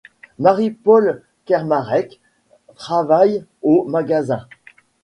Marie-Paul 0.39 1.21
Kermarec 1.45 2.19
travaille 2.75 3.45
au 3.61 3.83
magasin. 3.83 4.47